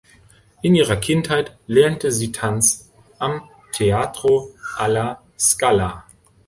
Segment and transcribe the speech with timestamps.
[0.63, 6.05] In ihrer Kindheit lernte sie Tanz am Teatro alla Scala.